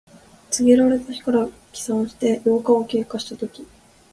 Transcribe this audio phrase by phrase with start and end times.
[0.49, 3.67] 告げられた日から起算して八日を経過したとき。